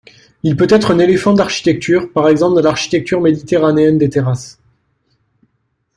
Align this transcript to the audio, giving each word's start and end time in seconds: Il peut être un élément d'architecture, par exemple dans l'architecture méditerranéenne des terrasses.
Il 0.41 0.57
peut 0.57 0.65
être 0.67 0.89
un 0.89 0.97
élément 0.97 1.35
d'architecture, 1.35 2.11
par 2.11 2.27
exemple 2.27 2.55
dans 2.55 2.63
l'architecture 2.67 3.21
méditerranéenne 3.21 3.99
des 3.99 4.09
terrasses. 4.09 4.57